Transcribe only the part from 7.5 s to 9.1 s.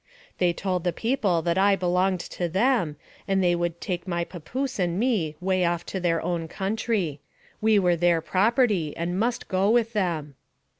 we were their property,